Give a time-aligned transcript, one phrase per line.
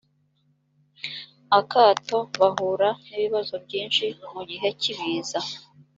[1.59, 5.39] akato bahura n ibibazo byinshi mu gihe k ibiza